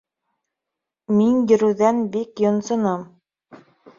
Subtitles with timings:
[1.17, 3.07] Мин йөрөүҙән бик йонсоном